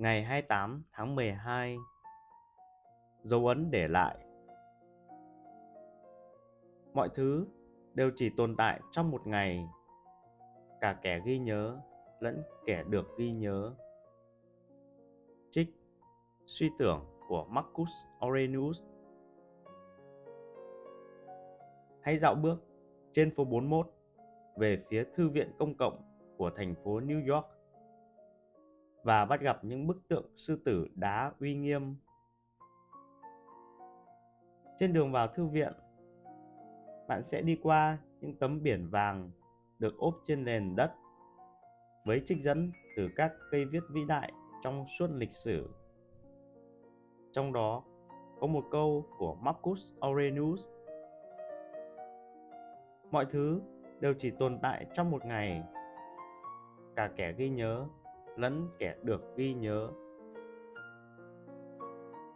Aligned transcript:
Ngày 0.00 0.22
28 0.22 0.82
tháng 0.92 1.14
12 1.14 1.78
Dấu 3.22 3.46
ấn 3.46 3.70
để 3.70 3.88
lại. 3.88 4.16
Mọi 6.94 7.08
thứ 7.14 7.46
đều 7.94 8.10
chỉ 8.16 8.30
tồn 8.36 8.56
tại 8.56 8.80
trong 8.92 9.10
một 9.10 9.26
ngày. 9.26 9.68
Cả 10.80 10.98
kẻ 11.02 11.20
ghi 11.24 11.38
nhớ 11.38 11.80
lẫn 12.20 12.42
kẻ 12.66 12.84
được 12.88 13.06
ghi 13.18 13.32
nhớ. 13.32 13.74
Trích 15.50 15.68
Suy 16.46 16.70
tưởng 16.78 17.06
của 17.28 17.44
Marcus 17.44 17.90
Aurelius. 18.20 18.82
Hãy 22.00 22.18
dạo 22.18 22.34
bước 22.34 22.64
trên 23.12 23.34
phố 23.34 23.44
41 23.44 23.90
về 24.56 24.84
phía 24.88 25.04
Thư 25.14 25.28
viện 25.28 25.52
Công 25.58 25.74
cộng 25.74 26.02
của 26.36 26.50
thành 26.56 26.74
phố 26.84 27.00
New 27.00 27.34
York 27.34 27.53
và 29.04 29.24
bắt 29.24 29.40
gặp 29.40 29.64
những 29.64 29.86
bức 29.86 30.08
tượng 30.08 30.26
sư 30.36 30.62
tử 30.64 30.88
đá 30.94 31.32
uy 31.40 31.54
nghiêm. 31.54 31.96
Trên 34.76 34.92
đường 34.92 35.12
vào 35.12 35.28
thư 35.28 35.46
viện, 35.46 35.72
bạn 37.08 37.24
sẽ 37.24 37.42
đi 37.42 37.58
qua 37.62 37.98
những 38.20 38.34
tấm 38.34 38.62
biển 38.62 38.88
vàng 38.90 39.30
được 39.78 39.98
ốp 39.98 40.14
trên 40.24 40.44
nền 40.44 40.76
đất 40.76 40.92
với 42.04 42.22
trích 42.26 42.42
dẫn 42.42 42.72
từ 42.96 43.08
các 43.16 43.32
cây 43.50 43.64
viết 43.64 43.82
vĩ 43.90 44.04
đại 44.08 44.32
trong 44.62 44.86
suốt 44.98 45.10
lịch 45.10 45.32
sử. 45.32 45.68
Trong 47.32 47.52
đó 47.52 47.82
có 48.40 48.46
một 48.46 48.64
câu 48.70 49.06
của 49.18 49.34
Marcus 49.34 49.92
Aurelius. 50.00 50.68
Mọi 53.10 53.26
thứ 53.30 53.60
đều 54.00 54.14
chỉ 54.18 54.30
tồn 54.30 54.58
tại 54.62 54.86
trong 54.94 55.10
một 55.10 55.24
ngày. 55.24 55.62
Cả 56.96 57.10
kẻ 57.16 57.32
ghi 57.32 57.48
nhớ 57.48 57.86
lẫn 58.36 58.68
kẻ 58.78 58.96
được 59.02 59.36
ghi 59.36 59.54
nhớ. 59.54 59.88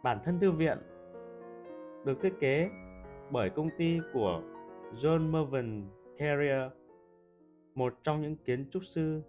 Bản 0.03 0.19
thân 0.23 0.39
thư 0.39 0.51
viện 0.51 0.77
được 2.05 2.21
thiết 2.21 2.33
kế 2.39 2.69
bởi 3.31 3.49
công 3.49 3.69
ty 3.77 3.99
của 4.13 4.41
John 4.93 5.31
Mervyn 5.31 5.85
Carrier, 6.17 6.71
một 7.75 7.93
trong 8.03 8.21
những 8.21 8.35
kiến 8.35 8.69
trúc 8.71 8.83
sư 8.83 9.21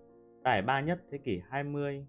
tài 0.44 0.62
ba 0.62 0.80
nhất 0.80 1.00
thế 1.10 1.18
kỷ 1.18 1.42
20. 1.48 2.06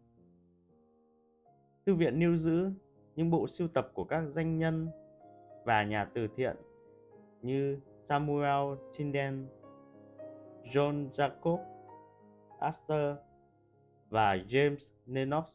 Thư 1.86 1.96
viện 1.96 2.20
lưu 2.20 2.38
giữ 2.38 2.72
những 3.16 3.30
bộ 3.30 3.48
sưu 3.48 3.68
tập 3.68 3.92
của 3.94 4.04
các 4.04 4.22
danh 4.22 4.58
nhân 4.58 4.88
và 5.66 5.84
nhà 5.84 6.06
từ 6.06 6.28
thiện 6.36 6.56
như 7.42 7.80
Samuel 8.02 8.78
Tyndall, 8.98 9.44
John 10.64 11.10
Jacob 11.10 11.60
Astor 12.60 13.18
và 14.12 14.36
James 14.36 14.94
Lennox. 15.06 15.46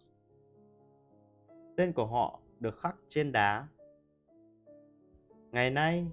Tên 1.76 1.92
của 1.92 2.06
họ 2.06 2.40
được 2.60 2.78
khắc 2.78 2.96
trên 3.08 3.32
đá. 3.32 3.68
Ngày 5.52 5.70
nay, 5.70 6.06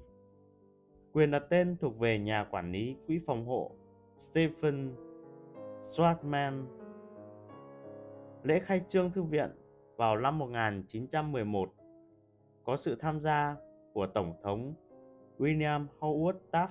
quyền 1.14 1.31
đặt 1.31 1.44
tên 1.49 1.77
thuộc 1.77 1.99
về 1.99 2.19
nhà 2.19 2.47
quản 2.52 2.71
lý 2.71 2.95
quỹ 3.08 3.19
phòng 3.25 3.45
hộ 3.45 3.71
Stephen 4.17 4.95
Schwartzman. 5.81 6.66
Lễ 8.44 8.59
khai 8.59 8.81
trương 8.88 9.11
thư 9.11 9.23
viện 9.23 9.49
vào 9.95 10.17
năm 10.17 10.39
1911 10.39 11.73
có 12.64 12.77
sự 12.77 12.95
tham 12.95 13.21
gia 13.21 13.55
của 13.94 14.08
Tổng 14.08 14.33
thống 14.44 14.73
William 15.38 15.86
Howard 15.99 16.38
Taft, 16.52 16.67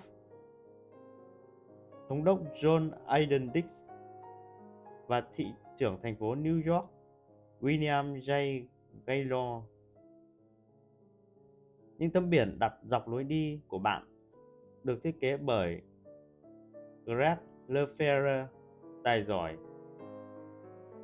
Thống 2.09 2.25
đốc 2.25 2.41
John 2.55 2.91
Aiden 3.07 3.51
Dix 3.55 3.92
và 5.07 5.23
thị 5.35 5.47
trưởng 5.77 5.99
thành 6.03 6.17
phố 6.17 6.35
New 6.35 6.75
York 6.75 6.91
William 7.61 8.17
J. 8.21 8.63
Gaylord. 9.07 9.65
Những 11.99 12.11
tấm 12.11 12.31
biển 12.31 12.59
đặt 12.59 12.75
dọc 12.83 13.09
lối 13.09 13.25
đi 13.25 13.61
của 13.69 13.79
bạn 13.79 14.05
được 14.85 15.03
thiết 15.03 15.21
kế 15.21 15.37
bởi 15.37 15.83
Greg 17.05 17.37
Lefebvre, 17.69 18.47
tài 19.05 19.23
giỏi. 19.23 19.57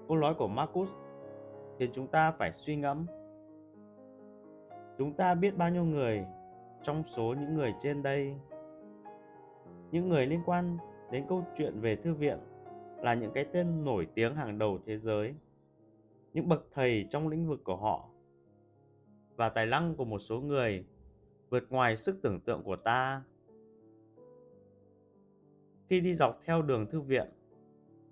Câu 0.08 0.16
nói 0.16 0.34
của 0.34 0.48
Marcus 0.48 0.88
khiến 1.78 1.90
chúng 1.94 2.06
ta 2.06 2.30
phải 2.30 2.52
suy 2.52 2.76
ngẫm. 2.76 3.06
Chúng 4.98 5.12
ta 5.12 5.34
biết 5.34 5.56
bao 5.56 5.70
nhiêu 5.70 5.84
người 5.84 6.24
trong 6.82 7.02
số 7.06 7.34
những 7.40 7.54
người 7.54 7.74
trên 7.80 8.02
đây, 8.02 8.34
những 9.90 10.08
người 10.08 10.26
liên 10.26 10.40
quan 10.46 10.78
đến 11.10 11.24
câu 11.28 11.44
chuyện 11.56 11.80
về 11.80 11.96
thư 11.96 12.14
viện 12.14 12.38
là 13.02 13.14
những 13.14 13.32
cái 13.32 13.44
tên 13.44 13.84
nổi 13.84 14.08
tiếng 14.14 14.34
hàng 14.34 14.58
đầu 14.58 14.78
thế 14.86 14.98
giới, 14.98 15.34
những 16.32 16.48
bậc 16.48 16.66
thầy 16.74 17.06
trong 17.10 17.28
lĩnh 17.28 17.48
vực 17.48 17.64
của 17.64 17.76
họ. 17.76 18.08
Và 19.36 19.48
tài 19.48 19.66
năng 19.66 19.94
của 19.94 20.04
một 20.04 20.18
số 20.18 20.40
người 20.40 20.84
vượt 21.50 21.64
ngoài 21.70 21.96
sức 21.96 22.18
tưởng 22.22 22.40
tượng 22.40 22.62
của 22.62 22.76
ta. 22.76 23.22
Khi 25.88 26.00
đi 26.00 26.14
dọc 26.14 26.40
theo 26.44 26.62
đường 26.62 26.86
thư 26.86 27.00
viện, 27.00 27.28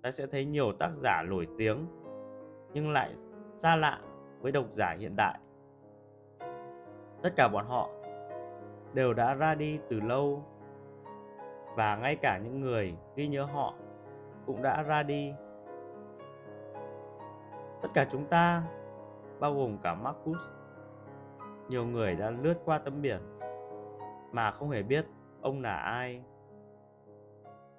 ta 0.01 0.11
sẽ 0.11 0.27
thấy 0.27 0.45
nhiều 0.45 0.71
tác 0.79 0.91
giả 0.93 1.23
nổi 1.27 1.47
tiếng 1.57 1.85
nhưng 2.73 2.91
lại 2.91 3.13
xa 3.53 3.75
lạ 3.75 4.01
với 4.41 4.51
độc 4.51 4.65
giả 4.73 4.95
hiện 4.99 5.15
đại. 5.15 5.39
Tất 7.21 7.33
cả 7.35 7.47
bọn 7.47 7.65
họ 7.67 7.89
đều 8.93 9.13
đã 9.13 9.33
ra 9.33 9.55
đi 9.55 9.79
từ 9.89 9.99
lâu 9.99 10.43
và 11.75 11.95
ngay 11.95 12.15
cả 12.15 12.39
những 12.43 12.61
người 12.61 12.95
ghi 13.15 13.27
nhớ 13.27 13.43
họ 13.43 13.73
cũng 14.47 14.61
đã 14.61 14.83
ra 14.83 15.03
đi. 15.03 15.33
Tất 17.81 17.89
cả 17.93 18.07
chúng 18.11 18.25
ta, 18.25 18.63
bao 19.39 19.53
gồm 19.53 19.77
cả 19.83 19.95
Marcus, 19.95 20.37
nhiều 21.69 21.85
người 21.85 22.15
đã 22.15 22.29
lướt 22.29 22.55
qua 22.65 22.77
tấm 22.77 23.01
biển 23.01 23.21
mà 24.31 24.51
không 24.51 24.69
hề 24.69 24.83
biết 24.83 25.05
ông 25.41 25.61
là 25.61 25.75
ai. 25.75 26.23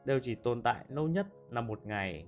Đều 0.04 0.20
chỉ 0.22 0.34
tồn 0.34 0.62
tại 0.62 0.84
lâu 0.88 1.08
nhất 1.08 1.26
là 1.50 1.60
một 1.60 1.86
ngày 1.86 2.26